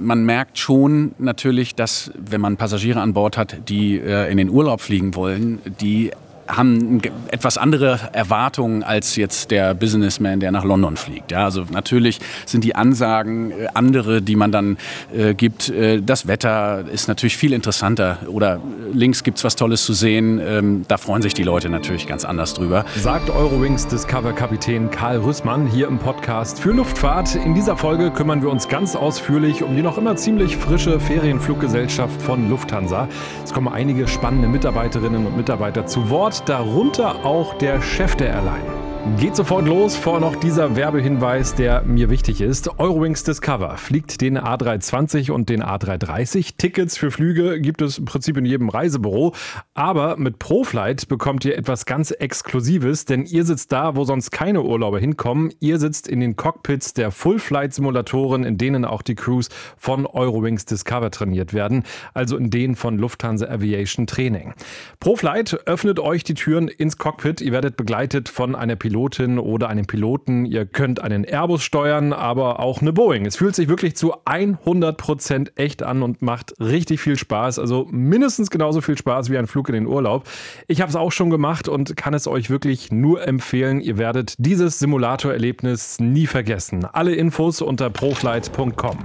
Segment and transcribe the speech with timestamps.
[0.00, 4.48] Man merkt schon natürlich, dass wenn man Passagiere an Bord hat, die äh, in den
[4.48, 6.10] Urlaub fliegen wollen, die
[6.56, 11.30] haben etwas andere Erwartungen als jetzt der Businessman, der nach London fliegt.
[11.30, 14.78] Ja, also natürlich sind die Ansagen äh, andere, die man dann
[15.14, 15.68] äh, gibt.
[15.68, 18.60] Äh, das Wetter ist natürlich viel interessanter oder
[18.92, 20.40] links gibt es was Tolles zu sehen.
[20.42, 22.84] Ähm, da freuen sich die Leute natürlich ganz anders drüber.
[22.96, 27.36] Sagt Eurowings Discover-Kapitän Karl Rüssmann hier im Podcast für Luftfahrt.
[27.36, 32.20] In dieser Folge kümmern wir uns ganz ausführlich um die noch immer ziemlich frische Ferienfluggesellschaft
[32.20, 33.08] von Lufthansa.
[33.44, 38.79] Es kommen einige spannende Mitarbeiterinnen und Mitarbeiter zu Wort darunter auch der Chef der Airline.
[39.18, 39.96] Geht sofort los.
[39.96, 42.78] Vor noch dieser Werbehinweis, der mir wichtig ist.
[42.78, 46.56] Eurowings Discover fliegt den A320 und den A330.
[46.58, 49.34] Tickets für Flüge gibt es im Prinzip in jedem Reisebüro.
[49.72, 54.62] Aber mit ProFlight bekommt ihr etwas ganz Exklusives, denn ihr sitzt da, wo sonst keine
[54.62, 55.50] Urlauber hinkommen.
[55.60, 61.10] Ihr sitzt in den Cockpits der Full-Flight-Simulatoren, in denen auch die Crews von Eurowings Discover
[61.10, 64.52] trainiert werden, also in denen von Lufthansa Aviation Training.
[65.00, 67.40] ProFlight öffnet euch die Türen ins Cockpit.
[67.40, 70.44] Ihr werdet begleitet von einer Pilotin Pilotin oder einem Piloten.
[70.44, 73.24] Ihr könnt einen Airbus steuern, aber auch eine Boeing.
[73.24, 77.60] Es fühlt sich wirklich zu 100% echt an und macht richtig viel Spaß.
[77.60, 80.24] Also mindestens genauso viel Spaß wie ein Flug in den Urlaub.
[80.66, 83.80] Ich habe es auch schon gemacht und kann es euch wirklich nur empfehlen.
[83.80, 86.84] Ihr werdet dieses Simulatorerlebnis nie vergessen.
[86.84, 88.98] Alle Infos unter proflight.com.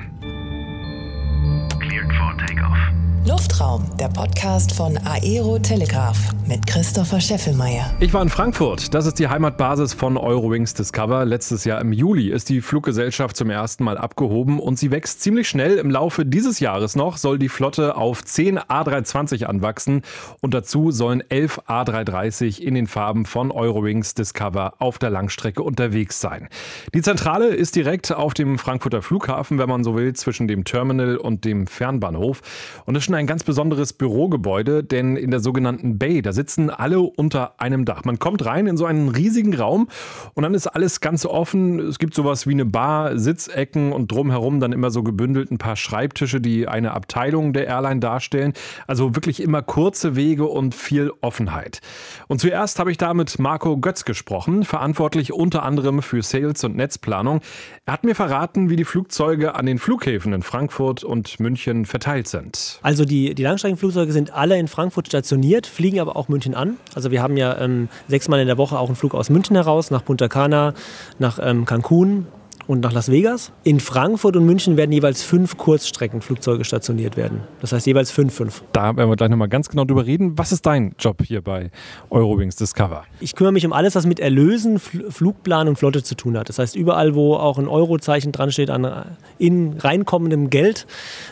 [3.28, 6.16] Luftraum, der Podcast von Aero Telegraph
[6.48, 7.92] mit Christopher Scheffelmeier.
[8.00, 8.94] Ich war in Frankfurt.
[8.94, 11.26] Das ist die Heimatbasis von Eurowings Discover.
[11.26, 15.50] Letztes Jahr im Juli ist die Fluggesellschaft zum ersten Mal abgehoben und sie wächst ziemlich
[15.50, 15.80] schnell.
[15.80, 20.04] Im Laufe dieses Jahres noch soll die Flotte auf 10 A320 anwachsen
[20.42, 26.22] und dazu sollen 11 A330 in den Farben von Eurowings Discover auf der Langstrecke unterwegs
[26.22, 26.48] sein.
[26.94, 31.18] Die Zentrale ist direkt auf dem Frankfurter Flughafen, wenn man so will, zwischen dem Terminal
[31.18, 32.42] und dem Fernbahnhof.
[32.86, 37.00] Und es schon ein ganz besonderes Bürogebäude, denn in der sogenannten Bay, da sitzen alle
[37.00, 38.04] unter einem Dach.
[38.04, 39.88] Man kommt rein in so einen riesigen Raum
[40.34, 41.80] und dann ist alles ganz offen.
[41.80, 45.78] Es gibt sowas wie eine Bar, Sitzecken und drumherum dann immer so gebündelt ein paar
[45.78, 48.52] Schreibtische, die eine Abteilung der Airline darstellen.
[48.86, 51.80] Also wirklich immer kurze Wege und viel Offenheit.
[52.28, 56.76] Und zuerst habe ich da mit Marco Götz gesprochen, verantwortlich unter anderem für Sales und
[56.76, 57.40] Netzplanung.
[57.86, 62.28] Er hat mir verraten, wie die Flugzeuge an den Flughäfen in Frankfurt und München verteilt
[62.28, 62.80] sind.
[62.82, 66.78] Also die, die Langstreckenflugzeuge sind alle in Frankfurt stationiert, fliegen aber auch München an.
[66.94, 69.92] Also wir haben ja ähm, sechsmal in der Woche auch einen Flug aus München heraus,
[69.92, 70.74] nach Punta Cana,
[71.20, 72.28] nach ähm, Cancun
[72.68, 73.52] und nach Las Vegas.
[73.64, 77.42] In Frankfurt und München werden jeweils fünf Kurzstreckenflugzeuge stationiert werden.
[77.62, 78.64] Das heißt jeweils fünf, fünf.
[78.74, 80.38] Da werden wir gleich nochmal ganz genau drüber reden.
[80.38, 81.72] Was ist dein Job hier bei
[82.10, 83.04] Eurowings Discover?
[83.20, 86.50] Ich kümmere mich um alles, was mit Erlösen, Flugplan und Flotte zu tun hat.
[86.50, 89.06] Das heißt, überall, wo auch ein Eurozeichen dran steht, an
[89.38, 90.88] in reinkommendem Geld,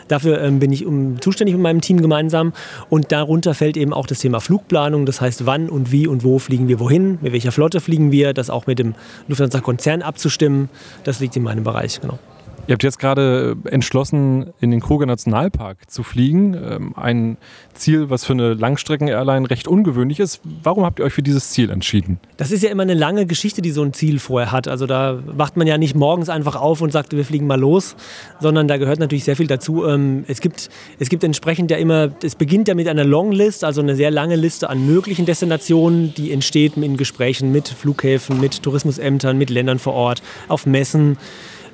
[0.08, 2.52] dafür ähm, bin ich um, zuständig mit meinem Team gemeinsam.
[2.90, 5.06] Und darunter fällt eben auch das Thema Flugplanung.
[5.06, 8.32] Das heißt, wann und wie und wo fliegen wir wohin, mit welcher Flotte fliegen wir,
[8.32, 8.94] das auch mit dem
[9.28, 10.68] Lufthansa-Konzern abzustimmen.
[11.04, 12.18] Das liegt in meinem Bereich, genau.
[12.66, 16.54] Ihr habt jetzt gerade entschlossen, in den Kruger Nationalpark zu fliegen.
[16.54, 17.36] Ähm, ein
[17.74, 20.40] Ziel, was für eine Langstrecken-Airline recht ungewöhnlich ist.
[20.62, 22.18] Warum habt ihr euch für dieses Ziel entschieden?
[22.38, 24.66] Das ist ja immer eine lange Geschichte, die so ein Ziel vorher hat.
[24.66, 27.96] Also da wacht man ja nicht morgens einfach auf und sagt, wir fliegen mal los,
[28.40, 29.84] sondern da gehört natürlich sehr viel dazu.
[29.86, 33.82] Ähm, es gibt, es gibt entsprechend ja immer, es beginnt ja mit einer Longlist, also
[33.82, 39.36] eine sehr lange Liste an möglichen Destinationen, die entsteht in Gesprächen mit Flughäfen, mit Tourismusämtern,
[39.36, 41.18] mit Ländern vor Ort, auf Messen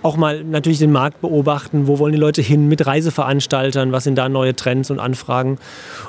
[0.02, 4.16] auch mal natürlich den Markt beobachten, wo wollen die Leute hin mit Reiseveranstaltern, was sind
[4.16, 5.58] da neue Trends und Anfragen.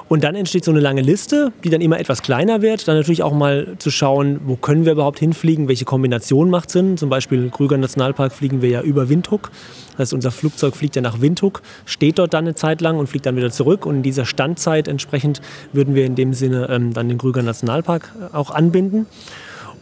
[0.07, 2.87] Und dann entsteht so eine lange Liste, die dann immer etwas kleiner wird.
[2.87, 6.97] Dann natürlich auch mal zu schauen, wo können wir überhaupt hinfliegen, welche Kombination macht Sinn.
[6.97, 9.51] Zum Beispiel Krüger Nationalpark fliegen wir ja über Windhoek.
[9.91, 13.07] Das heißt, unser Flugzeug fliegt ja nach Windhoek, steht dort dann eine Zeit lang und
[13.07, 13.85] fliegt dann wieder zurück.
[13.85, 15.41] Und in dieser Standzeit entsprechend
[15.73, 19.05] würden wir in dem Sinne ähm, dann den Krüger Nationalpark auch anbinden.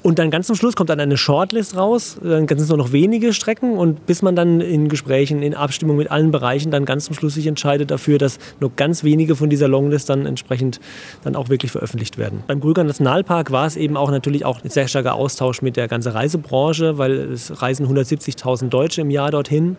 [0.02, 2.18] Und dann ganz zum Schluss kommt dann eine Shortlist raus.
[2.24, 5.98] Dann sind es nur noch wenige Strecken und bis man dann in Gesprächen, in Abstimmung
[5.98, 9.50] mit allen Bereichen dann ganz zum Schluss sich entscheidet dafür, dass nur ganz wenige von
[9.50, 10.80] dieser Longlist dann entsprechend
[11.24, 12.44] dann auch wirklich veröffentlicht werden.
[12.48, 15.90] Beim Krüger Nationalpark war es eben auch natürlich auch ein sehr starker Austausch mit der
[15.90, 19.76] ganzen Reisebranche, weil es reisen 170.000 Deutsche im Jahr dorthin.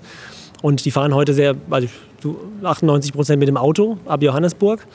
[0.62, 1.89] Und die fahren heute sehr, also
[2.62, 4.87] 98 Prozent mit dem Auto ab Johannesburg.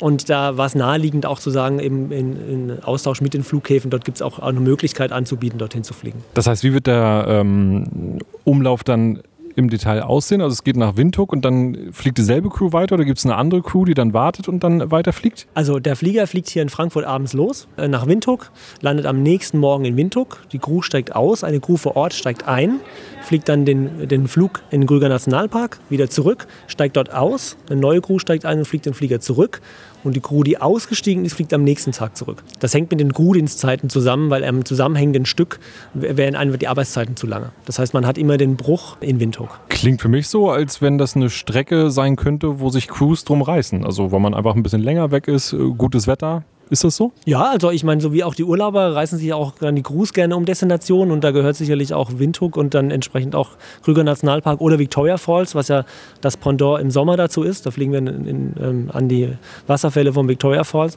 [0.00, 3.90] Und da war es naheliegend auch zu sagen, im, in, in Austausch mit den Flughäfen,
[3.90, 6.24] dort gibt es auch eine Möglichkeit anzubieten, dorthin zu fliegen.
[6.34, 9.22] Das heißt, wie wird der ähm, Umlauf dann
[9.56, 10.40] im Detail aussehen?
[10.40, 13.36] Also es geht nach Windhoek und dann fliegt dieselbe Crew weiter oder gibt es eine
[13.36, 15.46] andere Crew, die dann wartet und dann weiterfliegt?
[15.54, 19.58] Also der Flieger fliegt hier in Frankfurt abends los, äh, nach Windhoek, landet am nächsten
[19.58, 20.42] Morgen in Windhoek.
[20.52, 22.80] Die Crew steigt aus, eine Crew vor Ort steigt ein,
[23.22, 27.80] fliegt dann den, den Flug in den Krüger Nationalpark, wieder zurück, steigt dort aus, eine
[27.80, 29.60] neue Crew steigt ein und fliegt den Flieger zurück
[30.04, 32.42] und die Crew, die ausgestiegen ist, fliegt am nächsten Tag zurück.
[32.60, 35.58] Das hängt mit den Crewdienstzeiten zusammen, weil am zusammenhängenden Stück
[35.94, 37.50] wären einfach die Arbeitszeiten zu lange.
[37.64, 39.60] Das heißt, man hat immer den Bruch in Windhoek.
[39.68, 43.42] Klingt für mich so, als wenn das eine Strecke sein könnte, wo sich Crews drum
[43.42, 43.84] reißen.
[43.84, 47.12] Also, wo man einfach ein bisschen länger weg ist, äh, gutes Wetter, ist das so?
[47.24, 50.12] Ja, also ich meine, so wie auch die Urlauber reißen sich auch dann die Crews
[50.12, 53.50] gerne um Destinationen und da gehört sicherlich auch Windhoek und dann entsprechend auch
[53.82, 55.84] Krüger Nationalpark oder Victoria Falls, was ja
[56.20, 57.66] das Pendant im Sommer dazu ist.
[57.66, 59.30] Da fliegen wir in, in, ähm, an die
[59.66, 60.96] Wasserfälle vom Victoria Falls.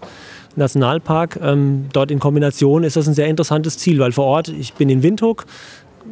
[0.55, 1.39] Nationalpark.
[1.41, 4.89] Ähm, dort in Kombination ist das ein sehr interessantes Ziel, weil vor Ort, ich bin
[4.89, 5.45] in Windhoek,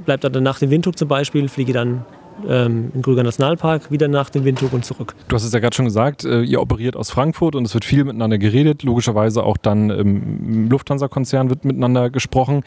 [0.05, 2.05] bleibe dann nach dem Windhoek zum Beispiel, fliege dann
[2.47, 5.15] ähm, in Krüger Nationalpark, wieder nach dem Windhoek und zurück.
[5.27, 7.85] Du hast es ja gerade schon gesagt, äh, ihr operiert aus Frankfurt und es wird
[7.85, 8.83] viel miteinander geredet.
[8.83, 12.63] Logischerweise auch dann im Lufthansa-Konzern wird miteinander gesprochen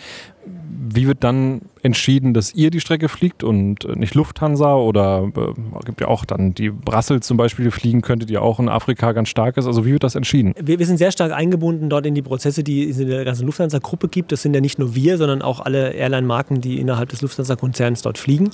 [0.68, 6.00] wie wird dann entschieden, dass ihr die Strecke fliegt und nicht Lufthansa oder äh, gibt
[6.00, 9.56] ja auch dann die Brussels zum Beispiel, fliegen könntet, die auch in Afrika ganz stark
[9.56, 9.66] ist.
[9.66, 10.54] Also wie wird das entschieden?
[10.60, 13.46] Wir, wir sind sehr stark eingebunden dort in die Prozesse, die es in der ganzen
[13.46, 14.32] Lufthansa-Gruppe gibt.
[14.32, 18.18] Das sind ja nicht nur wir, sondern auch alle Airline-Marken, die innerhalb des Lufthansa-Konzerns dort
[18.18, 18.50] fliegen.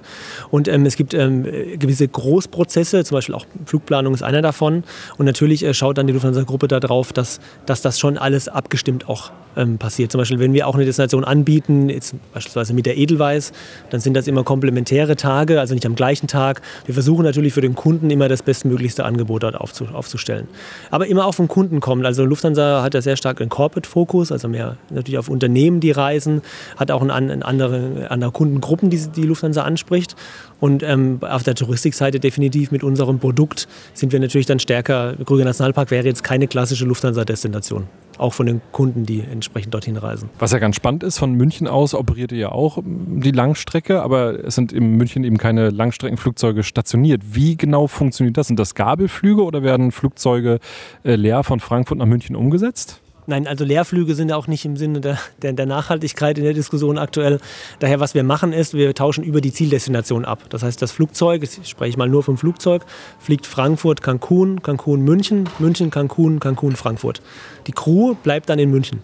[0.50, 1.44] Und ähm, es gibt ähm,
[1.78, 4.84] gewisse Großprozesse, zum Beispiel auch Flugplanung ist einer davon.
[5.16, 9.30] Und natürlich äh, schaut dann die Lufthansa-Gruppe darauf, dass, dass das schon alles abgestimmt auch
[9.56, 10.12] ähm, passiert.
[10.12, 13.52] Zum Beispiel, wenn wir auch eine Destination anbieten, jetzt beispielsweise mit der Edelweiß,
[13.90, 16.60] dann sind das immer komplementäre Tage, also nicht am gleichen Tag.
[16.86, 20.48] Wir versuchen natürlich für den Kunden immer das bestmöglichste Angebot dort aufzustellen.
[20.90, 22.04] Aber immer auch vom Kunden kommt.
[22.04, 26.42] Also Lufthansa hat ja sehr stark einen Corporate-Fokus, also mehr natürlich auf Unternehmen, die reisen,
[26.76, 30.16] hat auch eine andere, andere Kundengruppen, die die Lufthansa anspricht.
[30.60, 35.14] Und ähm, auf der Touristikseite definitiv mit unserem Produkt sind wir natürlich dann stärker.
[35.24, 37.86] Krüger Nationalpark wäre jetzt keine klassische Lufthansa-Destination
[38.18, 40.30] auch von den Kunden, die entsprechend dorthin reisen.
[40.38, 44.44] Was ja ganz spannend ist, von München aus operiert ihr ja auch die Langstrecke, aber
[44.44, 47.22] es sind in München eben keine Langstreckenflugzeuge stationiert.
[47.32, 48.48] Wie genau funktioniert das?
[48.48, 50.58] Sind das Gabelflüge oder werden Flugzeuge
[51.04, 53.00] äh, leer von Frankfurt nach München umgesetzt?
[53.26, 56.98] Nein, also Leerflüge sind auch nicht im Sinne der, der, der, Nachhaltigkeit in der Diskussion
[56.98, 57.40] aktuell.
[57.78, 60.40] Daher, was wir machen, ist, wir tauschen über die Zieldestination ab.
[60.50, 62.84] Das heißt, das Flugzeug, ich spreche mal nur vom Flugzeug,
[63.18, 67.22] fliegt Frankfurt, Cancun, Cancun, München, München, Cancun, Cancun, Frankfurt.
[67.66, 69.00] Die Crew bleibt dann in München.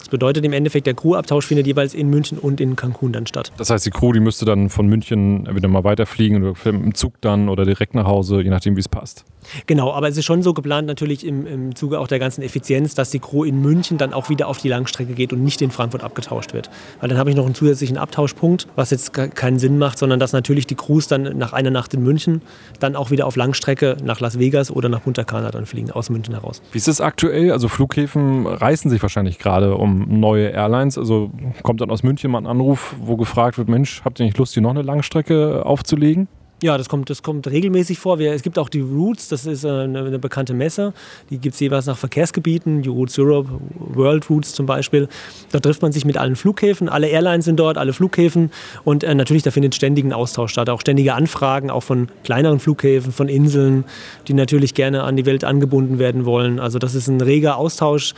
[0.00, 3.52] Das bedeutet im Endeffekt, der Crewabtausch findet jeweils in München und in Cancun dann statt.
[3.58, 7.20] Das heißt, die Crew, die müsste dann von München wieder mal weiterfliegen oder im Zug
[7.20, 9.24] dann oder direkt nach Hause, je nachdem, wie es passt.
[9.66, 12.94] Genau, aber es ist schon so geplant, natürlich im, im Zuge auch der ganzen Effizienz,
[12.94, 15.70] dass die Crew in München dann auch wieder auf die Langstrecke geht und nicht in
[15.70, 16.70] Frankfurt abgetauscht wird.
[17.00, 20.32] Weil dann habe ich noch einen zusätzlichen Abtauschpunkt, was jetzt keinen Sinn macht, sondern dass
[20.32, 22.42] natürlich die Crews dann nach einer Nacht in München
[22.78, 26.10] dann auch wieder auf Langstrecke nach Las Vegas oder nach Punta Cana dann fliegen, aus
[26.10, 26.62] München heraus.
[26.72, 27.52] Wie ist es aktuell?
[27.52, 30.98] Also Flughäfen reißen sich wahrscheinlich gerade um neue Airlines.
[30.98, 31.30] Also
[31.62, 34.54] kommt dann aus München mal ein Anruf, wo gefragt wird, Mensch, habt ihr nicht Lust,
[34.54, 36.28] hier noch eine Langstrecke aufzulegen?
[36.62, 38.18] Ja, das kommt, das kommt regelmäßig vor.
[38.18, 40.92] Wir, es gibt auch die Routes, das ist eine, eine bekannte Messe.
[41.30, 43.48] Die gibt es jeweils nach Verkehrsgebieten, die Routes Europe,
[43.78, 45.08] World Routes zum Beispiel.
[45.52, 48.50] Da trifft man sich mit allen Flughäfen, alle Airlines sind dort, alle Flughäfen.
[48.84, 50.68] Und äh, natürlich, da findet ständigen Austausch statt.
[50.68, 53.84] Auch ständige Anfragen, auch von kleineren Flughäfen, von Inseln,
[54.28, 56.60] die natürlich gerne an die Welt angebunden werden wollen.
[56.60, 58.12] Also das ist ein reger Austausch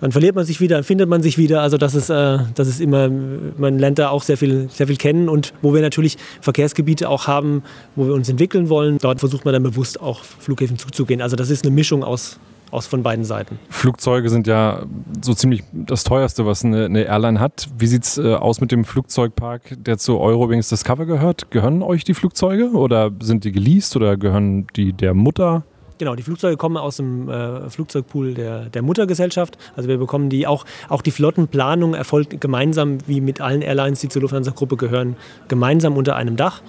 [0.00, 1.60] dann verliert man sich wieder, dann findet man sich wieder.
[1.60, 4.96] Also das ist, äh, das ist immer, man lernt da auch sehr viel, sehr viel
[4.96, 7.62] kennen und wo wir natürlich Verkehrsgebiete auch haben,
[7.96, 11.20] wo wir uns entwickeln wollen, dort versucht man dann bewusst auch Flughäfen zuzugehen.
[11.20, 12.38] Also das ist eine Mischung aus,
[12.70, 13.58] aus von beiden Seiten.
[13.70, 14.84] Flugzeuge sind ja
[15.20, 17.68] so ziemlich das teuerste, was eine, eine Airline hat.
[17.76, 21.50] Wie sieht es äh, aus mit dem Flugzeugpark, der zu Eurowings Discover gehört?
[21.50, 25.64] Gehören euch die Flugzeuge oder sind die geleast oder gehören die der Mutter?
[25.98, 29.58] Genau, die Flugzeuge kommen aus dem äh, Flugzeugpool der, der Muttergesellschaft.
[29.76, 34.08] Also wir bekommen die auch, auch die Flottenplanung erfolgt gemeinsam, wie mit allen Airlines, die
[34.08, 35.16] zur Lufthansa-Gruppe gehören,
[35.48, 36.62] gemeinsam unter einem Dach.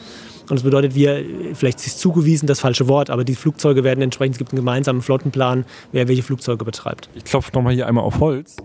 [0.49, 4.35] Und das bedeutet, wir, vielleicht ist zugewiesen das falsche Wort, aber die Flugzeuge werden entsprechend,
[4.35, 7.07] es gibt einen gemeinsamen Flottenplan, wer welche Flugzeuge betreibt.
[7.13, 8.57] Ich klopfe nochmal hier einmal auf Holz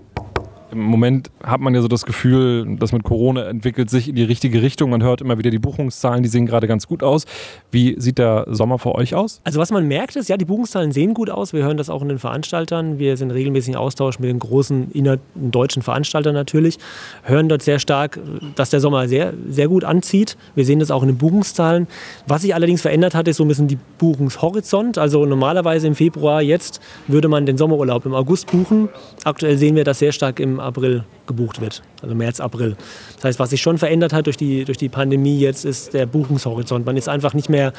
[0.74, 4.22] im Moment hat man ja so das Gefühl, dass mit Corona entwickelt sich in die
[4.24, 4.90] richtige Richtung.
[4.90, 7.24] Man hört immer wieder die Buchungszahlen, die sehen gerade ganz gut aus.
[7.70, 9.40] Wie sieht der Sommer für euch aus?
[9.44, 11.52] Also was man merkt ist, ja, die Buchungszahlen sehen gut aus.
[11.52, 12.98] Wir hören das auch in den Veranstaltern.
[12.98, 14.90] Wir sind regelmäßig im Austausch mit den großen
[15.34, 16.78] deutschen Veranstaltern natürlich.
[17.22, 18.18] Hören dort sehr stark,
[18.56, 20.36] dass der Sommer sehr, sehr gut anzieht.
[20.54, 21.86] Wir sehen das auch in den Buchungszahlen.
[22.26, 24.98] Was sich allerdings verändert hat, ist so ein bisschen die Buchungshorizont.
[24.98, 28.88] Also normalerweise im Februar jetzt würde man den Sommerurlaub im August buchen.
[29.24, 32.76] Aktuell sehen wir das sehr stark im April gebucht wird, also März, April.
[33.16, 36.06] Das heißt, was sich schon verändert hat durch die, durch die Pandemie jetzt, ist der
[36.06, 36.85] Buchungshorizont.
[36.87, 37.73] Man ist einfach nicht mehr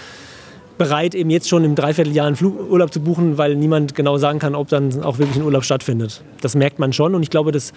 [0.77, 4.55] bereit, eben jetzt schon im Dreivierteljahr einen Flugurlaub zu buchen, weil niemand genau sagen kann,
[4.55, 6.21] ob dann auch wirklich ein Urlaub stattfindet.
[6.41, 7.71] Das merkt man schon und ich glaube, das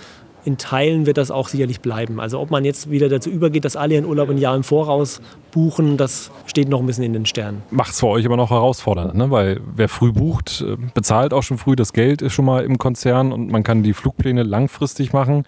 [0.49, 2.21] in Teilen wird das auch sicherlich bleiben.
[2.21, 5.21] Also ob man jetzt wieder dazu übergeht, dass alle ihren Urlaub ein Jahr im Voraus
[5.51, 7.63] buchen, das steht noch ein bisschen in den Sternen.
[7.71, 9.31] Macht es für euch aber noch herausfordernd, ne?
[9.31, 12.79] weil wer früh bucht, äh, bezahlt auch schon früh, das Geld ist schon mal im
[12.79, 15.45] Konzern und man kann die Flugpläne langfristig machen.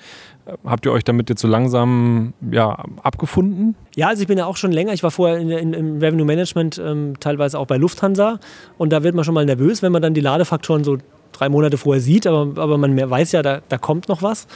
[0.67, 3.77] Habt ihr euch damit jetzt so langsam ja, abgefunden?
[3.97, 4.93] Ja, also ich bin ja auch schon länger.
[4.93, 8.39] Ich war vorher in, in, im Revenue Management ähm, teilweise auch bei Lufthansa.
[8.77, 10.99] Und da wird man schon mal nervös, wenn man dann die Ladefaktoren so
[11.41, 14.47] drei Monate vorher sieht, aber, aber man weiß ja, da, da kommt noch was.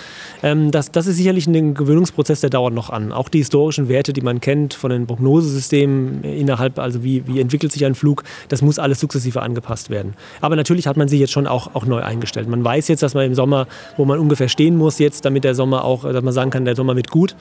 [0.42, 3.12] Ähm, das, das ist sicherlich ein Gewöhnungsprozess, der dauert noch an.
[3.12, 7.72] Auch die historischen Werte, die man kennt von den Prognosesystemen innerhalb, also wie, wie entwickelt
[7.72, 10.14] sich ein Flug, das muss alles sukzessive angepasst werden.
[10.40, 12.48] Aber natürlich hat man sich jetzt schon auch, auch neu eingestellt.
[12.48, 15.54] Man weiß jetzt, dass man im Sommer, wo man ungefähr stehen muss, jetzt, damit der
[15.54, 17.34] Sommer auch, dass man sagen kann, der Sommer wird gut.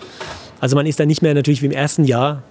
[0.62, 2.44] Also man ist da nicht mehr natürlich wie im ersten Jahr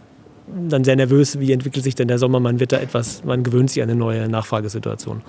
[0.69, 2.41] dann sehr nervös, wie entwickelt sich denn der Sommer.
[2.41, 5.23] Man wird da etwas, man gewöhnt sich an eine neue Nachfragesituation.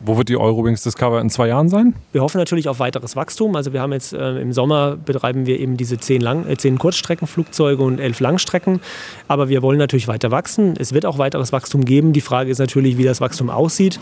[0.00, 1.94] Wo wird die Eurowings Discover in zwei Jahren sein?
[2.12, 3.56] Wir hoffen natürlich auf weiteres Wachstum.
[3.56, 6.78] Also wir haben jetzt äh, im Sommer betreiben wir eben diese zehn, Lang äh, zehn
[6.78, 8.80] Kurzstreckenflugzeuge und elf Langstrecken.
[9.26, 10.74] Aber wir wollen natürlich weiter wachsen.
[10.78, 12.12] Es wird auch weiteres Wachstum geben.
[12.12, 13.98] Die Frage ist natürlich, wie das Wachstum aussieht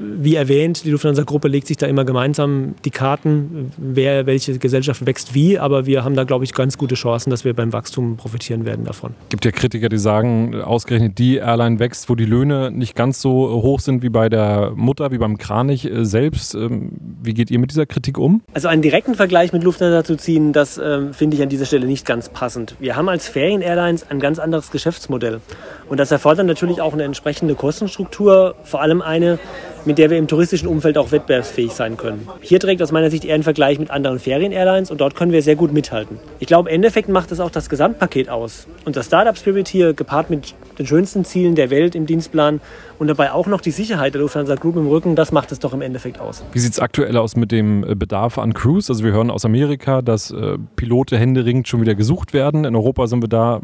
[0.00, 5.34] wie erwähnt, die Lufthansa-Gruppe legt sich da immer gemeinsam die Karten, wer, welche Gesellschaft wächst
[5.34, 5.58] wie.
[5.58, 8.84] Aber wir haben da, glaube ich, ganz gute Chancen, dass wir beim Wachstum profitieren werden
[8.84, 9.14] davon.
[9.24, 13.20] Es gibt ja Kritiker, die sagen, ausgerechnet die Airline wächst, wo die Löhne nicht ganz
[13.20, 16.54] so hoch sind wie bei der Mutter, wie beim Kranich äh, selbst.
[16.54, 16.90] Ähm,
[17.22, 18.42] wie geht ihr mit dieser Kritik um?
[18.52, 21.86] Also einen direkten Vergleich mit Lufthansa zu ziehen, das äh, finde ich an dieser Stelle
[21.86, 22.74] nicht ganz passend.
[22.80, 25.40] Wir haben als Ferien-Airlines ein ganz anderes Geschäftsmodell.
[25.88, 29.38] Und das erfordert natürlich auch eine entsprechende Kostenstruktur, vor allem eine,
[29.84, 32.28] mit der wir im touristischen Umfeld auch wettbewerbsfähig sein können.
[32.40, 35.42] Hier trägt aus meiner Sicht eher ein Vergleich mit anderen Ferien-Airlines und dort können wir
[35.42, 36.18] sehr gut mithalten.
[36.38, 38.66] Ich glaube, im Endeffekt macht es auch das Gesamtpaket aus.
[38.84, 42.60] Und das Startup-Spirit hier, gepaart mit den schönsten Zielen der Welt im Dienstplan
[42.98, 45.72] und dabei auch noch die Sicherheit der Lufthansa Group im Rücken, das macht es doch
[45.72, 46.44] im Endeffekt aus.
[46.52, 48.90] Wie sieht es aktuell aus mit dem äh, Bedarf an Crews?
[48.90, 52.64] Also wir hören aus Amerika, dass äh, Pilote händeringend schon wieder gesucht werden.
[52.64, 53.60] In Europa sind wir da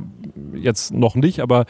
[0.54, 1.66] jetzt noch nicht, aber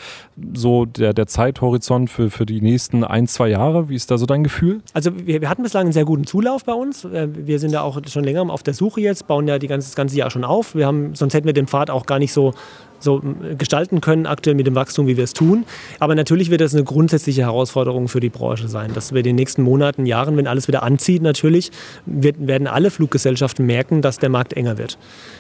[0.55, 4.27] so der, der Zeithorizont für, für die nächsten ein, zwei Jahre, wie ist da so
[4.27, 4.81] dein Gefühl?
[4.93, 7.05] Also wir, wir hatten bislang einen sehr guten Zulauf bei uns.
[7.05, 9.89] Äh, wir sind ja auch schon länger auf der Suche jetzt, bauen ja die ganze,
[9.89, 10.75] das ganze Jahr schon auf.
[10.75, 12.55] Wir haben, sonst hätten wir den Pfad auch gar nicht so
[13.01, 13.23] so
[13.57, 15.65] gestalten können, aktuell mit dem Wachstum, wie wir es tun.
[15.99, 19.37] Aber natürlich wird das eine grundsätzliche Herausforderung für die Branche sein, dass wir in den
[19.37, 21.71] nächsten Monaten, Jahren, wenn alles wieder anzieht, natürlich,
[22.05, 24.99] wird, werden alle Fluggesellschaften merken, dass der Markt enger wird.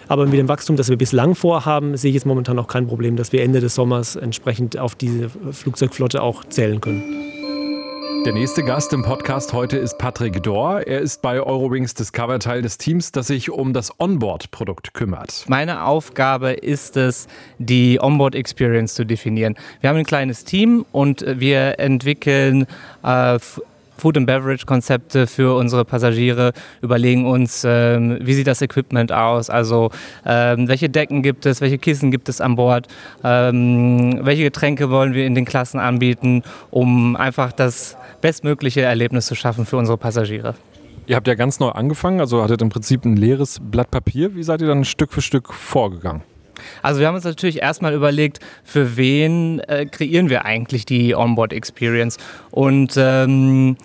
[0.09, 3.17] Aber mit dem Wachstum, das wir bislang vorhaben, sehe ich jetzt momentan auch kein Problem,
[3.17, 7.36] dass wir Ende des Sommers entsprechend auf diese Flugzeugflotte auch zählen können.
[8.26, 10.80] Der nächste Gast im Podcast heute ist Patrick Dor.
[10.80, 15.45] Er ist bei Eurowings Discover Teil des Teams, das sich um das Onboard-Produkt kümmert.
[15.47, 17.28] Meine Aufgabe ist es,
[17.61, 19.54] die Onboard-Experience zu definieren.
[19.80, 22.66] Wir haben ein kleines Team und wir entwickeln
[23.04, 23.38] äh,
[23.97, 26.52] Food and Beverage Konzepte für unsere Passagiere,
[26.83, 29.90] überlegen uns, ähm, wie sieht das Equipment aus, also
[30.26, 32.88] ähm, welche Decken gibt es, welche Kissen gibt es an Bord,
[33.25, 36.42] ähm, welche Getränke wollen wir in den Klassen anbieten,
[36.73, 40.56] um einfach das bestmögliche Erlebnis zu schaffen für unsere Passagiere.
[41.06, 44.35] Ihr habt ja ganz neu angefangen, also hattet im Prinzip ein leeres Blatt Papier.
[44.35, 46.25] Wie seid ihr dann Stück für Stück vorgegangen?
[46.83, 51.52] Also wir haben uns natürlich erstmal überlegt, für wen äh, kreieren wir eigentlich die Onboard
[51.52, 52.16] Experience
[52.50, 53.76] und ähm,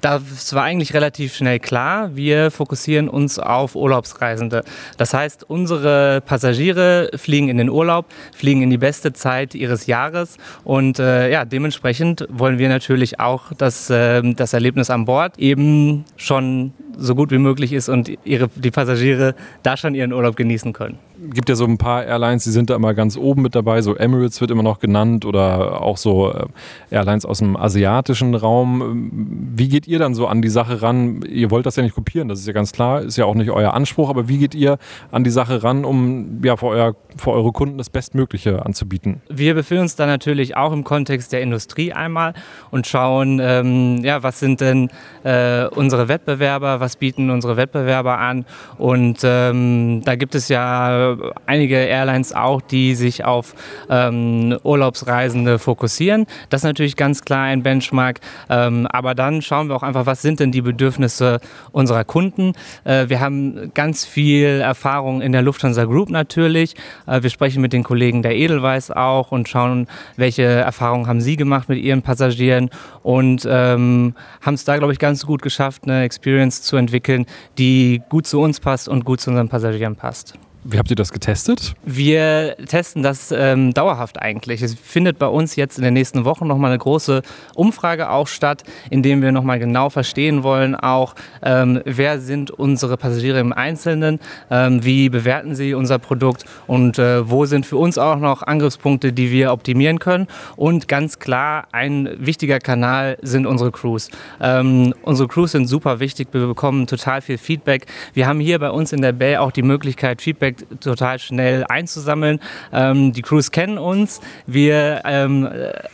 [0.00, 2.14] das war eigentlich relativ schnell klar.
[2.14, 4.64] Wir fokussieren uns auf Urlaubsreisende.
[4.96, 10.36] Das heißt, unsere Passagiere fliegen in den Urlaub, fliegen in die beste Zeit ihres Jahres
[10.64, 16.04] und äh, ja, dementsprechend wollen wir natürlich auch, dass äh, das Erlebnis an Bord eben
[16.16, 20.72] schon so gut wie möglich ist und ihre, die Passagiere da schon ihren Urlaub genießen
[20.72, 23.82] können gibt ja so ein paar Airlines, die sind da immer ganz oben mit dabei.
[23.82, 26.46] So Emirates wird immer noch genannt oder auch so äh,
[26.90, 29.10] Airlines aus dem asiatischen Raum.
[29.54, 31.22] Wie geht ihr dann so an die Sache ran?
[31.22, 33.50] Ihr wollt das ja nicht kopieren, das ist ja ganz klar, ist ja auch nicht
[33.50, 34.10] euer Anspruch.
[34.10, 34.78] Aber wie geht ihr
[35.10, 39.20] an die Sache ran, um ja für, euer, für eure Kunden das Bestmögliche anzubieten?
[39.28, 42.34] Wir befinden uns da natürlich auch im Kontext der Industrie einmal
[42.70, 44.90] und schauen, ähm, ja, was sind denn
[45.24, 48.44] äh, unsere Wettbewerber, was bieten unsere Wettbewerber an?
[48.78, 51.16] Und ähm, da gibt es ja
[51.46, 53.54] einige Airlines auch, die sich auf
[53.90, 56.26] ähm, Urlaubsreisende fokussieren.
[56.50, 58.20] Das ist natürlich ganz klar ein Benchmark.
[58.48, 61.40] Ähm, aber dann schauen wir auch einfach, was sind denn die Bedürfnisse
[61.72, 62.52] unserer Kunden.
[62.84, 66.74] Äh, wir haben ganz viel Erfahrung in der Lufthansa Group natürlich.
[67.06, 71.36] Äh, wir sprechen mit den Kollegen der Edelweiss auch und schauen, welche Erfahrungen haben sie
[71.36, 72.70] gemacht mit ihren Passagieren
[73.02, 77.26] und ähm, haben es da, glaube ich, ganz gut geschafft, eine Experience zu entwickeln,
[77.58, 80.34] die gut zu uns passt und gut zu unseren Passagieren passt.
[80.70, 81.74] Wie habt ihr das getestet?
[81.82, 84.60] Wir testen das ähm, dauerhaft eigentlich.
[84.60, 87.22] Es findet bei uns jetzt in den nächsten Wochen nochmal eine große
[87.54, 92.98] Umfrage auch statt, in dem wir nochmal genau verstehen wollen, auch ähm, wer sind unsere
[92.98, 94.20] Passagiere im Einzelnen,
[94.50, 99.14] ähm, wie bewerten sie unser Produkt und äh, wo sind für uns auch noch Angriffspunkte,
[99.14, 100.26] die wir optimieren können.
[100.56, 104.10] Und ganz klar, ein wichtiger Kanal sind unsere Crews.
[104.38, 107.86] Ähm, unsere Crews sind super wichtig, wir bekommen total viel Feedback.
[108.12, 112.40] Wir haben hier bei uns in der Bay auch die Möglichkeit, Feedback total schnell einzusammeln.
[112.72, 114.20] Ähm, die Crews kennen uns.
[114.46, 115.48] Wir ähm,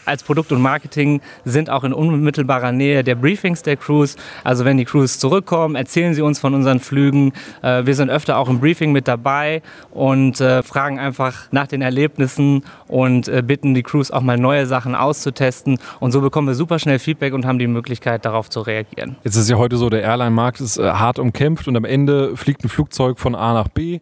[0.04, 4.16] als Produkt und Marketing sind auch in unmittelbarer Nähe der Briefings der Crews.
[4.42, 7.32] Also wenn die Crews zurückkommen, erzählen sie uns von unseren Flügen.
[7.62, 11.82] Äh, wir sind öfter auch im Briefing mit dabei und äh, fragen einfach nach den
[11.82, 15.78] Erlebnissen und äh, bitten die Crews auch mal neue Sachen auszutesten.
[16.00, 19.16] Und so bekommen wir super schnell Feedback und haben die Möglichkeit, darauf zu reagieren.
[19.24, 22.64] Jetzt ist ja heute so, der Airline-Markt ist äh, hart umkämpft und am Ende fliegt
[22.64, 24.00] ein Flugzeug von A nach B.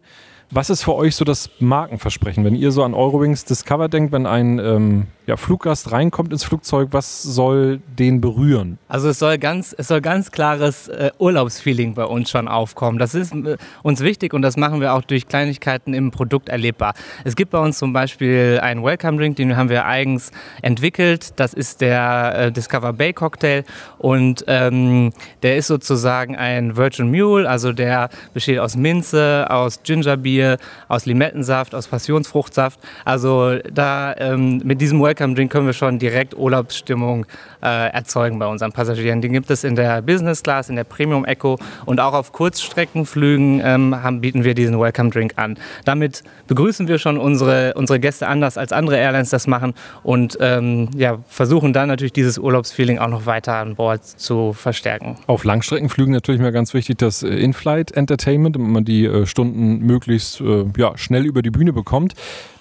[0.55, 4.27] Was ist für euch so das Markenversprechen, wenn ihr so an Eurowings Discover denkt, wenn
[4.27, 8.77] ein ähm, ja, Fluggast reinkommt ins Flugzeug, was soll den berühren?
[8.89, 12.99] Also es soll ganz, es soll ganz klares äh, Urlaubsfeeling bei uns schon aufkommen.
[12.99, 16.93] Das ist äh, uns wichtig und das machen wir auch durch Kleinigkeiten im Produkt erlebbar.
[17.23, 21.31] Es gibt bei uns zum Beispiel einen Welcome Drink, den haben wir eigens entwickelt.
[21.37, 23.63] Das ist der äh, Discover Bay Cocktail
[23.99, 30.57] und ähm, der ist sozusagen ein Virgin Mule, also der besteht aus Minze, aus Gingerbier,
[30.89, 32.79] aus Limettensaft, aus Passionsfruchtsaft.
[33.05, 37.27] Also da ähm, mit diesem Welcome Welcome Drink können wir schon direkt Urlaubsstimmung
[37.61, 39.21] äh, erzeugen bei unseren Passagieren.
[39.21, 43.61] Den gibt es in der Business Class, in der Premium Echo und auch auf Kurzstreckenflügen
[43.63, 45.59] ähm, haben, bieten wir diesen Welcome Drink an.
[45.85, 50.89] Damit begrüßen wir schon unsere, unsere Gäste anders als andere Airlines das machen und ähm,
[50.95, 55.17] ja, versuchen dann natürlich dieses Urlaubsfeeling auch noch weiter an Bord zu verstärken.
[55.27, 59.77] Auf Langstreckenflügen natürlich mal ganz wichtig das äh, In-Flight Entertainment, damit man die äh, Stunden
[59.85, 62.15] möglichst äh, ja, schnell über die Bühne bekommt.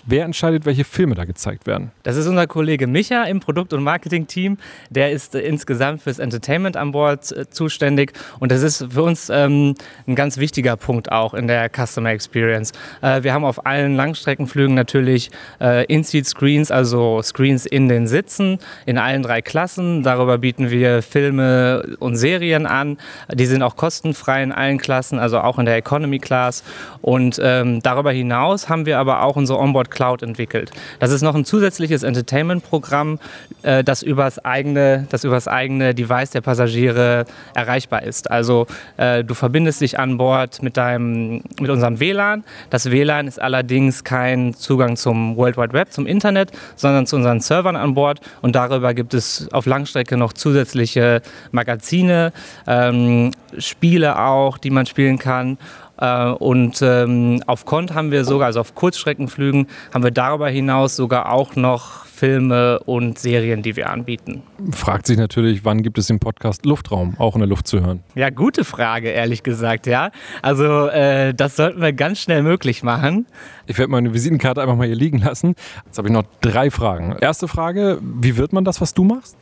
[0.04, 1.92] Wer entscheidet, welche Filme da gezeigt werden?
[2.02, 4.58] Das ist unser Kollege Micha im Produkt- und Marketing-Team.
[4.90, 8.12] Der ist äh, insgesamt fürs Entertainment an Bord äh, zuständig.
[8.40, 9.76] Und das ist für uns ähm,
[10.08, 12.72] ein ganz wichtiger Punkt auch in der Customer Experience.
[13.00, 15.30] Äh, wir haben auf allen Langstreckenflügen natürlich
[15.60, 20.02] äh, In-Seat-Screens, also Screens in den Sitzen, in allen drei Klassen.
[20.02, 22.98] Darüber bieten wir Filme und Serien an.
[23.32, 26.64] Die sind auch kostenfrei in allen Klassen, also auch in der Economy Class.
[27.02, 30.72] Und ähm, darüber hinaus haben wir aber auch unsere Onboard Cloud entwickelt.
[30.98, 33.18] Das ist noch ein zusätzliches Entertainment-Programm,
[33.62, 38.30] äh, das übers eigene, das übers eigene Device der Passagiere erreichbar ist.
[38.30, 42.44] Also äh, du verbindest dich an Bord mit deinem, mit unserem WLAN.
[42.70, 47.40] Das WLAN ist allerdings kein Zugang zum World Wide Web, zum Internet, sondern zu unseren
[47.40, 48.20] Servern an Bord.
[48.40, 52.32] Und darüber gibt es auf Langstrecke noch zusätzliche Magazine,
[52.66, 55.58] ähm, Spiele auch, die man spielen kann.
[56.02, 60.96] Äh, und ähm, auf Kont haben wir sogar, also auf Kurzstreckenflügen, haben wir darüber hinaus
[60.96, 64.42] sogar auch noch Filme und Serien, die wir anbieten.
[64.72, 68.00] Fragt sich natürlich, wann gibt es den Podcast Luftraum auch in der Luft zu hören?
[68.14, 70.10] Ja, gute Frage, ehrlich gesagt, ja.
[70.40, 73.26] Also äh, das sollten wir ganz schnell möglich machen.
[73.66, 75.54] Ich werde meine Visitenkarte einfach mal hier liegen lassen.
[75.86, 77.16] Jetzt habe ich noch drei Fragen.
[77.20, 79.36] Erste Frage, wie wird man das, was du machst?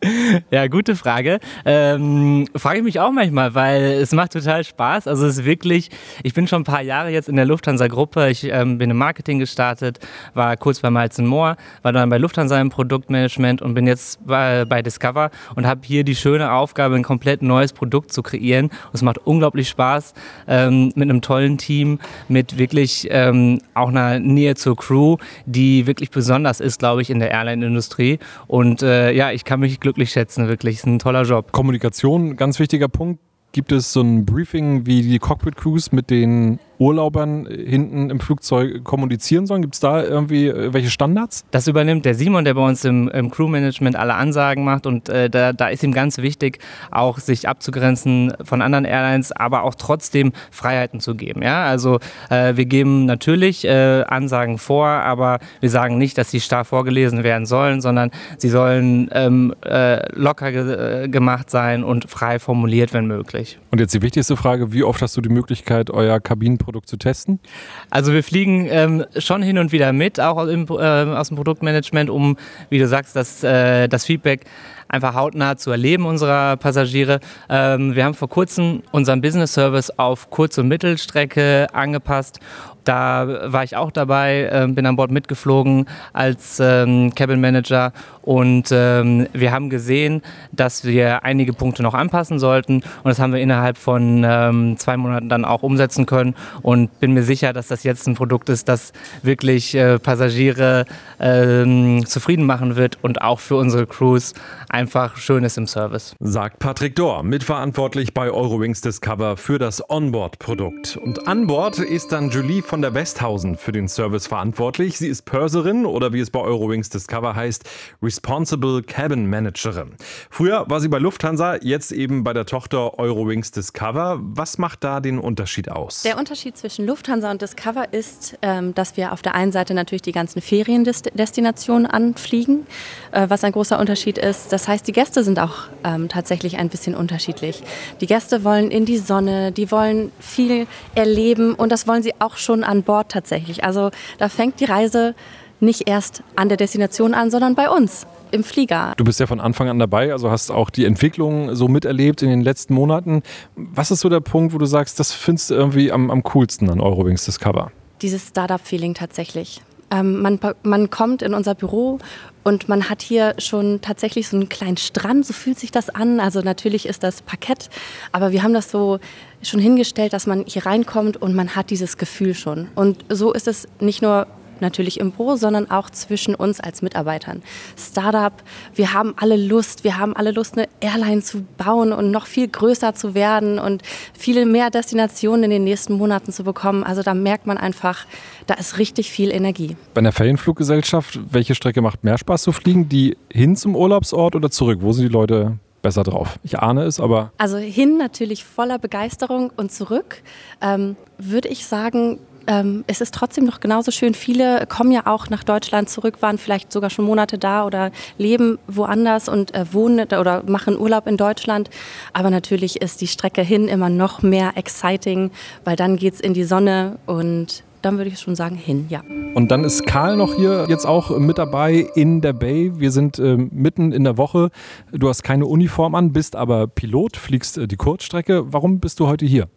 [0.50, 1.40] ja, gute Frage.
[1.64, 5.06] Ähm, Frage ich mich auch manchmal, weil es macht total Spaß.
[5.06, 5.90] Also es ist wirklich,
[6.22, 8.28] ich bin schon ein paar Jahre jetzt in der Lufthansa-Gruppe.
[8.30, 9.98] Ich ähm, bin im Marketing gestartet,
[10.34, 14.64] war kurz bei Miles Moore, war dann bei Lufthansa im Produktmanagement und bin jetzt bei,
[14.64, 18.66] bei Discover und habe hier die schöne Aufgabe, ein komplett neues Produkt zu kreieren.
[18.66, 20.14] Und es macht unglaublich Spaß
[20.48, 26.10] ähm, mit einem tollen Team, mit wirklich ähm, auch einer Nähe zur Crew, die wirklich
[26.10, 28.18] besonders ist, glaube ich, in der Airline-Industrie.
[28.46, 30.78] Und äh, ja, ich kann mich glücklich schätzen, wirklich.
[30.78, 31.52] Ist ein toller Job.
[31.52, 33.20] Kommunikation, ganz wichtiger Punkt.
[33.52, 38.84] Gibt es so ein Briefing, wie die Cockpit Crews mit den Urlaubern hinten im Flugzeug
[38.84, 39.62] kommunizieren sollen?
[39.62, 41.44] Gibt es da irgendwie äh, welche Standards?
[41.50, 44.86] Das übernimmt der Simon, der bei uns im, im Crewmanagement alle Ansagen macht.
[44.86, 46.58] Und äh, da, da ist ihm ganz wichtig,
[46.90, 51.42] auch sich abzugrenzen von anderen Airlines, aber auch trotzdem Freiheiten zu geben.
[51.42, 51.64] Ja?
[51.64, 51.98] Also
[52.30, 57.24] äh, wir geben natürlich äh, Ansagen vor, aber wir sagen nicht, dass sie starr vorgelesen
[57.24, 62.92] werden sollen, sondern sie sollen ähm, äh, locker ge äh, gemacht sein und frei formuliert,
[62.92, 63.58] wenn möglich.
[63.70, 66.98] Und jetzt die wichtigste Frage, wie oft hast du die Möglichkeit, euer Kabinen Produkt zu
[66.98, 67.40] testen?
[67.88, 71.36] Also wir fliegen ähm, schon hin und wieder mit, auch aus dem, äh, aus dem
[71.36, 72.36] Produktmanagement, um,
[72.68, 74.44] wie du sagst, das, äh, das Feedback
[74.88, 77.20] einfach hautnah zu erleben unserer Passagiere.
[77.48, 82.40] Ähm, wir haben vor kurzem unseren Business Service auf Kurz- und Mittelstrecke angepasst
[82.86, 87.92] Da war ich auch dabei, äh, bin an Bord mitgeflogen als ähm, Cabin Manager.
[88.22, 90.22] Und ähm, wir haben gesehen,
[90.52, 92.74] dass wir einige Punkte noch anpassen sollten.
[92.76, 96.36] Und das haben wir innerhalb von ähm, zwei Monaten dann auch umsetzen können.
[96.62, 100.84] Und bin mir sicher, dass das jetzt ein Produkt ist, das wirklich äh, Passagiere
[101.18, 104.32] ähm, zufrieden machen wird und auch für unsere Crews
[104.68, 106.14] einfach schön ist im Service.
[106.20, 110.96] Sagt Patrick Dorr, mitverantwortlich bei Eurowings Discover für das Onboard-Produkt.
[110.96, 114.98] Und an Bord ist dann Julie von der Westhausen für den Service verantwortlich.
[114.98, 117.64] Sie ist Purserin oder wie es bei Eurowings Discover heißt,
[118.02, 119.94] Responsible Cabin Managerin.
[120.30, 124.18] Früher war sie bei Lufthansa, jetzt eben bei der Tochter Eurowings Discover.
[124.20, 126.02] Was macht da den Unterschied aus?
[126.02, 130.02] Der Unterschied zwischen Lufthansa und Discover ist, ähm, dass wir auf der einen Seite natürlich
[130.02, 132.66] die ganzen Feriendestinationen anfliegen,
[133.12, 134.52] äh, was ein großer Unterschied ist.
[134.56, 137.62] Das heißt, die Gäste sind auch ähm, tatsächlich ein bisschen unterschiedlich.
[138.00, 142.38] Die Gäste wollen in die Sonne, die wollen viel erleben und das wollen sie auch
[142.38, 143.64] schon an Bord tatsächlich.
[143.64, 145.14] Also da fängt die Reise
[145.60, 148.94] nicht erst an der Destination an, sondern bei uns im Flieger.
[148.96, 152.30] Du bist ja von Anfang an dabei, also hast auch die Entwicklung so miterlebt in
[152.30, 153.22] den letzten Monaten.
[153.56, 156.70] Was ist so der Punkt, wo du sagst, das findest du irgendwie am, am coolsten
[156.70, 157.72] an Eurowings Discover?
[158.00, 159.60] Dieses Startup-Feeling tatsächlich.
[159.90, 161.98] Ähm, man, man kommt in unser Büro
[162.44, 166.20] und man hat hier schon tatsächlich so einen kleinen Strand, so fühlt sich das an.
[166.20, 167.70] Also natürlich ist das Parkett,
[168.12, 168.98] aber wir haben das so
[169.42, 172.68] schon hingestellt, dass man hier reinkommt und man hat dieses Gefühl schon.
[172.74, 174.26] Und so ist es nicht nur
[174.60, 177.42] natürlich im Büro, sondern auch zwischen uns als Mitarbeitern.
[177.76, 178.32] Startup,
[178.74, 182.48] wir haben alle Lust, wir haben alle Lust, eine Airline zu bauen und noch viel
[182.48, 183.82] größer zu werden und
[184.16, 186.84] viele mehr Destinationen in den nächsten Monaten zu bekommen.
[186.84, 188.06] Also da merkt man einfach,
[188.46, 189.76] da ist richtig viel Energie.
[189.94, 192.88] Bei einer Ferienfluggesellschaft, welche Strecke macht mehr Spaß zu fliegen?
[192.88, 194.78] Die hin zum Urlaubsort oder zurück?
[194.80, 196.38] Wo sind die Leute besser drauf?
[196.42, 197.32] Ich ahne es, aber.
[197.38, 200.22] Also hin natürlich voller Begeisterung und zurück
[200.60, 204.14] ähm, würde ich sagen, ähm, es ist trotzdem noch genauso schön.
[204.14, 208.58] Viele kommen ja auch nach Deutschland zurück, waren vielleicht sogar schon Monate da oder leben
[208.66, 211.70] woanders und äh, wohnen oder machen Urlaub in Deutschland.
[212.12, 215.30] Aber natürlich ist die Strecke hin immer noch mehr exciting,
[215.64, 219.02] weil dann geht es in die Sonne und dann würde ich schon sagen, hin, ja.
[219.34, 222.72] Und dann ist Karl noch hier jetzt auch mit dabei in der Bay.
[222.74, 224.50] Wir sind äh, mitten in der Woche.
[224.90, 228.52] Du hast keine Uniform an, bist aber Pilot, fliegst äh, die Kurzstrecke.
[228.52, 229.48] Warum bist du heute hier?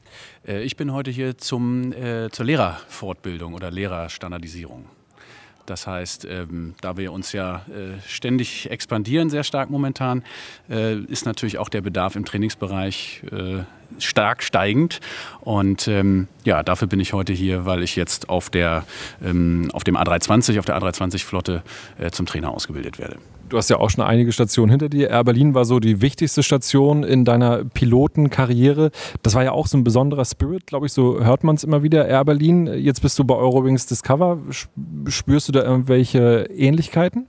[0.49, 4.85] Äh, ich bin heute hier zum, äh, zur Lehrerfortbildung oder Lehrerstandardisierung.
[5.65, 10.23] Das heißt, ähm, da wir uns ja äh, ständig expandieren, sehr stark momentan,
[10.67, 13.63] äh, ist natürlich auch der Bedarf im Trainingsbereich äh,
[13.99, 14.99] stark steigend.
[15.41, 18.83] Und ähm, ja, dafür bin ich heute hier, weil ich jetzt auf, der,
[19.23, 21.61] ähm, auf dem A320, auf der A320-Flotte
[21.99, 23.17] äh, zum Trainer ausgebildet werde.
[23.49, 25.09] Du hast ja auch schon einige Stationen hinter dir.
[25.09, 28.91] Air Berlin war so die wichtigste Station in deiner Pilotenkarriere.
[29.23, 31.81] Das war ja auch so ein besonderer Spirit, glaube ich, so hört man es immer
[31.81, 32.07] wieder.
[32.07, 34.37] Air Berlin, jetzt bist du bei Eurowings Discover.
[35.07, 37.25] Spürst du da irgendwelche Ähnlichkeiten?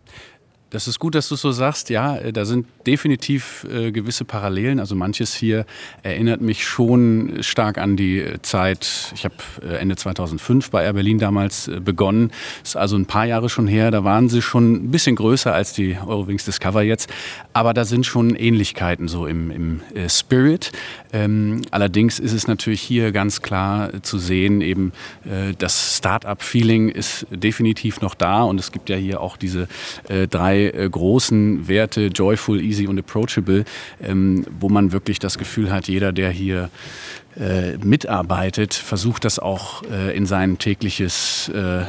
[0.71, 1.91] Das ist gut, dass du so sagst.
[1.91, 4.79] Ja, äh, da sind definitiv äh, gewisse Parallelen.
[4.79, 5.67] Also manches hier
[6.05, 9.13] erinnert mich schon stark an die äh, Zeit.
[9.15, 12.31] Ich habe äh, Ende 2005 bei Air Berlin damals äh, begonnen.
[12.63, 13.91] Ist also ein paar Jahre schon her.
[13.91, 17.11] Da waren sie schon ein bisschen größer als die Eurowings Discover jetzt.
[17.53, 20.71] Aber da sind schon Ähnlichkeiten so im, im äh, Spirit.
[21.13, 24.93] Ähm, allerdings ist es natürlich hier ganz klar zu sehen, eben
[25.59, 29.67] das Start-up-Feeling ist definitiv noch da und es gibt ja hier auch diese
[30.31, 33.65] drei äh, großen Werte, joyful, easy und approachable,
[34.03, 36.71] ähm, wo man wirklich das Gefühl hat, jeder, der hier
[37.37, 41.85] äh, mitarbeitet, versucht das auch äh, in sein tägliches äh,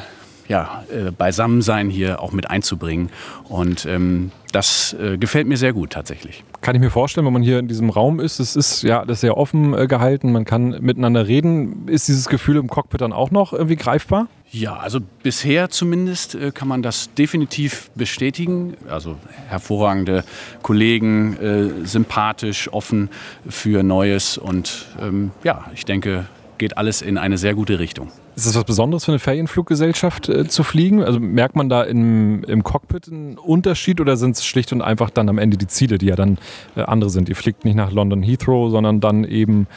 [0.52, 3.10] ja, äh, Beisammensein hier auch mit einzubringen.
[3.48, 6.44] Und ähm, das äh, gefällt mir sehr gut tatsächlich.
[6.60, 9.22] Kann ich mir vorstellen, wenn man hier in diesem Raum ist, es ist ja das
[9.22, 11.88] sehr offen äh, gehalten, man kann miteinander reden.
[11.88, 14.28] Ist dieses Gefühl im Cockpit dann auch noch irgendwie greifbar?
[14.52, 18.74] Ja, also bisher zumindest äh, kann man das definitiv bestätigen.
[18.90, 19.16] Also
[19.48, 20.26] hervorragende
[20.64, 23.10] Kollegen, äh, sympathisch, offen
[23.48, 26.26] für Neues und ähm, ja, ich denke,
[26.58, 28.12] geht alles in eine sehr gute Richtung.
[28.36, 31.04] Ist das was Besonderes für eine Ferienfluggesellschaft äh, zu fliegen?
[31.04, 35.10] Also merkt man da im, im Cockpit einen Unterschied oder sind es schlicht und einfach
[35.10, 36.38] dann am Ende die Ziele, die ja dann
[36.76, 37.28] äh, andere sind?
[37.28, 39.68] Ihr fliegt nicht nach London Heathrow, sondern dann eben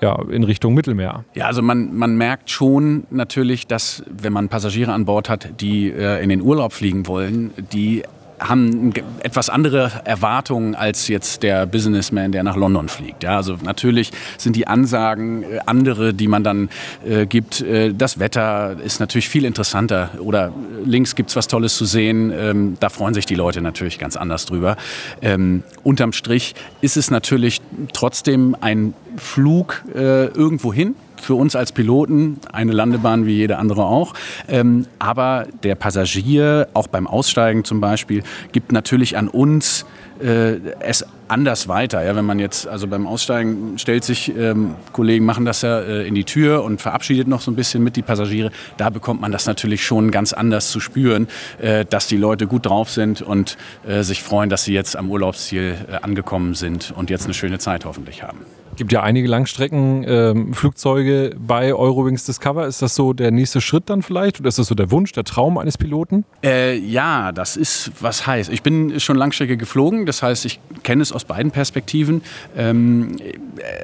[0.00, 1.24] ja, in Richtung Mittelmeer.
[1.34, 5.90] Ja, also man, man merkt schon natürlich, dass wenn man Passagiere an Bord hat, die
[5.90, 8.04] äh, in den Urlaub fliegen wollen, die
[8.48, 13.22] haben etwas andere Erwartungen als jetzt der Businessman, der nach London fliegt.
[13.22, 16.68] Ja, also natürlich sind die Ansagen äh, andere, die man dann
[17.06, 17.60] äh, gibt.
[17.60, 20.52] Äh, das Wetter ist natürlich viel interessanter oder
[20.84, 22.32] links gibt es was Tolles zu sehen.
[22.34, 24.76] Ähm, da freuen sich die Leute natürlich ganz anders drüber.
[25.22, 27.60] Ähm, unterm Strich ist es natürlich
[27.92, 33.84] trotzdem ein Flug äh, irgendwo hin für uns als Piloten eine Landebahn wie jede andere
[33.84, 34.14] auch.
[34.48, 39.86] Ähm, aber der Passagier, auch beim Aussteigen zum Beispiel, gibt natürlich an uns
[40.20, 42.04] äh, es anders weiter.
[42.04, 46.06] Ja, wenn man jetzt, also beim Aussteigen stellt sich, ähm, Kollegen machen das ja äh,
[46.06, 48.50] in die Tür und verabschiedet noch so ein bisschen mit die Passagiere.
[48.76, 52.66] Da bekommt man das natürlich schon ganz anders zu spüren, äh, dass die Leute gut
[52.66, 53.56] drauf sind und
[53.86, 57.58] äh, sich freuen, dass sie jetzt am Urlaubsziel äh, angekommen sind und jetzt eine schöne
[57.58, 58.40] Zeit hoffentlich haben
[58.76, 62.66] gibt ja einige Langstreckenflugzeuge ähm, bei Eurowings Discover.
[62.66, 64.40] Ist das so der nächste Schritt dann vielleicht?
[64.40, 66.24] Oder ist das so der Wunsch, der Traum eines Piloten?
[66.42, 68.50] Äh, ja, das ist was heißt.
[68.50, 72.22] Ich bin schon Langstrecke geflogen, das heißt, ich kenne es aus beiden Perspektiven.
[72.56, 73.16] Ähm,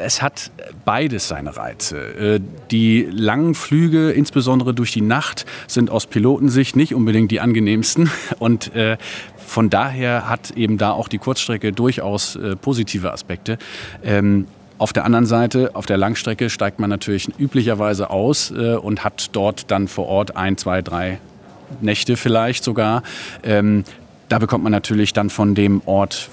[0.02, 0.50] es hat
[0.84, 1.98] beides seine Reize.
[2.36, 8.10] Äh, die langen Flüge, insbesondere durch die Nacht, sind aus Pilotensicht nicht unbedingt die angenehmsten.
[8.38, 8.96] Und äh,
[9.50, 13.58] von daher hat eben da auch die Kurzstrecke durchaus äh, positive Aspekte.
[14.04, 14.46] Ähm,
[14.80, 19.28] auf der anderen Seite, auf der Langstrecke steigt man natürlich üblicherweise aus äh, und hat
[19.32, 21.20] dort dann vor Ort ein, zwei, drei
[21.82, 23.02] Nächte vielleicht sogar.
[23.42, 23.84] Ähm,
[24.30, 26.30] da bekommt man natürlich dann von dem Ort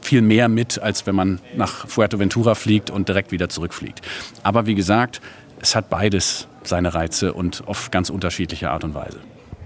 [0.00, 4.00] viel mehr mit, als wenn man nach Fuerteventura fliegt und direkt wieder zurückfliegt.
[4.42, 5.20] Aber wie gesagt,
[5.60, 9.18] es hat beides seine Reize und auf ganz unterschiedliche Art und Weise.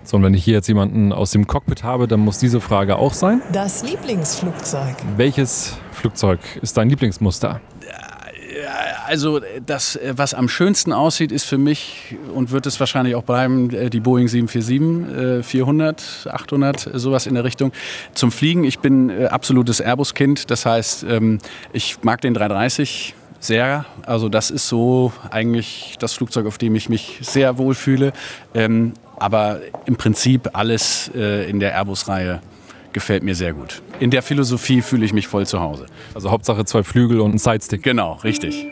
[0.02, 2.96] So, und wenn ich hier jetzt jemanden aus dem Cockpit habe, dann muss diese Frage
[2.96, 3.42] auch sein.
[3.52, 4.96] Das Lieblingsflugzeug.
[5.16, 7.60] Welches Flugzeug ist dein Lieblingsmuster?
[9.06, 13.22] Also das, äh, was am schönsten aussieht, ist für mich und wird es wahrscheinlich auch
[13.22, 17.72] bleiben, äh, die Boeing 747, 400, 800, sowas in der Richtung.
[18.14, 21.38] Zum Fliegen, ich bin äh, absolutes Airbus-Kind, das heißt, ähm,
[21.72, 23.84] ich mag den 330 sehr.
[24.06, 28.12] Also das ist so eigentlich das Flugzeug, auf dem ich mich sehr wohl fühle.
[28.54, 32.40] Ähm, aber im Prinzip alles in der Airbus-Reihe
[32.94, 33.82] gefällt mir sehr gut.
[34.00, 35.84] In der Philosophie fühle ich mich voll zu Hause.
[36.14, 37.82] Also Hauptsache zwei Flügel und ein Sidestick.
[37.82, 38.66] Genau, richtig.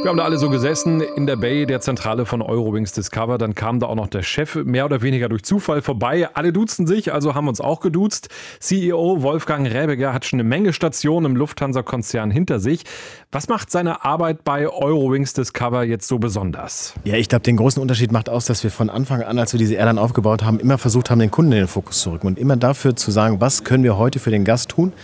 [0.00, 3.36] Wir haben da alle so gesessen in der Bay, der Zentrale von Eurowings Discover.
[3.36, 6.28] Dann kam da auch noch der Chef mehr oder weniger durch Zufall vorbei.
[6.34, 8.28] Alle duzen sich, also haben uns auch geduzt.
[8.60, 12.84] CEO Wolfgang Räbiger hat schon eine Menge Stationen im Lufthansa-Konzern hinter sich.
[13.30, 16.94] Was macht seine Arbeit bei Eurowings Discover jetzt so besonders?
[17.04, 19.58] Ja, ich glaube, den großen Unterschied macht aus, dass wir von Anfang an, als wir
[19.58, 22.38] diese Airline aufgebaut haben, immer versucht haben, den Kunden in den Fokus zu rücken und
[22.38, 24.94] immer dafür zu sagen, was können wir heute für den Gast tun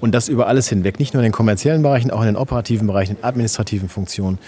[0.00, 2.88] und das über alles hinweg, nicht nur in den kommerziellen Bereichen, auch in den operativen
[2.88, 4.40] Bereichen, in administrativen Funktionen.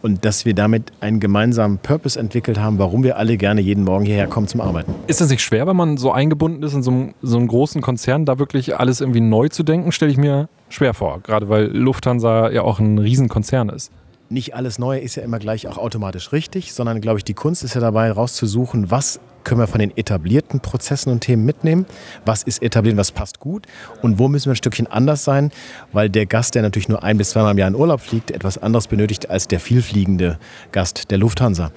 [0.00, 4.06] Und dass wir damit einen gemeinsamen Purpose entwickelt haben, warum wir alle gerne jeden Morgen
[4.06, 4.94] hierher kommen zum Arbeiten.
[5.08, 7.82] Ist es nicht schwer, wenn man so eingebunden ist in so einem, so einem großen
[7.82, 9.92] Konzern, da wirklich alles irgendwie neu zu denken?
[9.92, 11.20] Stelle ich mir schwer vor.
[11.20, 13.92] Gerade weil Lufthansa ja auch ein Riesenkonzern ist
[14.30, 17.64] nicht alles Neue ist ja immer gleich auch automatisch richtig, sondern glaube ich, die Kunst
[17.64, 21.86] ist ja dabei, rauszusuchen, was können wir von den etablierten Prozessen und Themen mitnehmen,
[22.26, 23.66] was ist etabliert, was passt gut
[24.02, 25.50] und wo müssen wir ein Stückchen anders sein,
[25.92, 28.58] weil der Gast, der natürlich nur ein bis zweimal im Jahr in Urlaub fliegt, etwas
[28.58, 30.38] anderes benötigt als der vielfliegende
[30.72, 31.70] Gast der Lufthansa.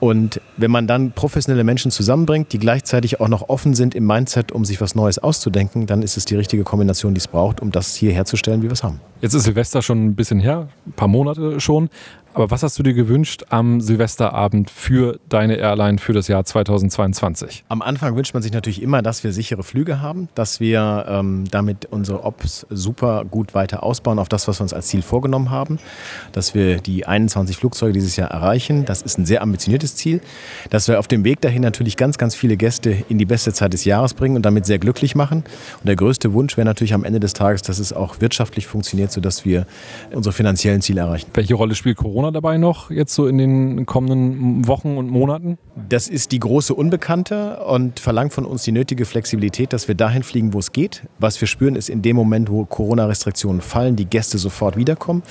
[0.00, 4.52] Und wenn man dann professionelle Menschen zusammenbringt, die gleichzeitig auch noch offen sind im Mindset,
[4.52, 7.72] um sich was Neues auszudenken, dann ist es die richtige Kombination, die es braucht, um
[7.72, 9.00] das hier herzustellen, wie wir es haben.
[9.20, 11.90] Jetzt ist Silvester schon ein bisschen her, ein paar Monate schon.
[12.38, 17.64] Aber was hast du dir gewünscht am Silvesterabend für deine Airline für das Jahr 2022?
[17.68, 21.46] Am Anfang wünscht man sich natürlich immer, dass wir sichere Flüge haben, dass wir ähm,
[21.50, 25.50] damit unsere Ops super gut weiter ausbauen auf das, was wir uns als Ziel vorgenommen
[25.50, 25.80] haben,
[26.30, 28.84] dass wir die 21 Flugzeuge dieses Jahr erreichen.
[28.84, 30.20] Das ist ein sehr ambitioniertes Ziel,
[30.70, 33.72] dass wir auf dem Weg dahin natürlich ganz, ganz viele Gäste in die beste Zeit
[33.72, 35.42] des Jahres bringen und damit sehr glücklich machen.
[35.80, 39.10] Und der größte Wunsch wäre natürlich am Ende des Tages, dass es auch wirtschaftlich funktioniert,
[39.10, 39.66] sodass wir
[40.12, 41.28] unsere finanziellen Ziele erreichen.
[41.34, 42.27] Welche Rolle spielt Corona?
[42.28, 45.58] Corona dabei noch, jetzt so in den kommenden Wochen und Monaten?
[45.88, 50.22] Das ist die große Unbekannte und verlangt von uns die nötige Flexibilität, dass wir dahin
[50.22, 51.04] fliegen, wo es geht.
[51.18, 55.22] Was wir spüren, ist in dem Moment, wo Corona-Restriktionen fallen, die Gäste sofort wiederkommen.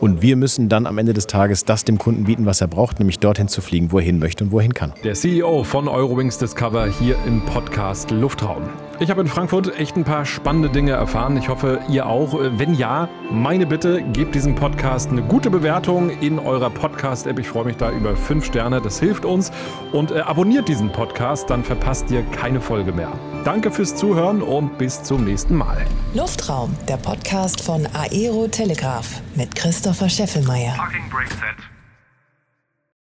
[0.00, 2.98] Und wir müssen dann am Ende des Tages das dem Kunden bieten, was er braucht,
[2.98, 4.92] nämlich dorthin zu fliegen, wo er hin möchte und wo er hin kann.
[5.04, 8.62] Der CEO von Eurowings Discover hier im Podcast Luftraum.
[9.00, 11.36] Ich habe in Frankfurt echt ein paar spannende Dinge erfahren.
[11.36, 12.38] Ich hoffe, ihr auch.
[12.38, 17.38] Wenn ja, meine Bitte, gebt diesem Podcast eine gute Bewertung in eurer Podcast-App.
[17.38, 18.80] Ich freue mich da über fünf Sterne.
[18.80, 19.50] Das hilft uns.
[19.92, 23.12] Und äh, abonniert diesen Podcast, dann verpasst ihr keine Folge mehr.
[23.44, 25.84] Danke fürs Zuhören und bis zum nächsten Mal.
[26.14, 30.74] Luftraum, der Podcast von Aero Telegraph mit Christopher Scheffelmeier.
[30.74, 31.71] Fucking break set.